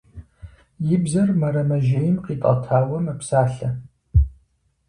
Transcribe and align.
И 0.95 0.97
бзэр 1.03 1.29
мэрэмэжьейм 1.39 2.15
къитӀэтауэ 2.25 2.97
мэпсалъэ. 3.05 3.69